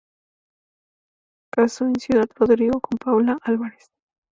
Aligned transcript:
Casó 1.53 1.85
en 1.85 1.99
Ciudad 1.99 2.27
Rodrigo 2.35 2.79
con 2.81 2.97
Paula 2.97 3.37
Álvarez. 3.43 3.85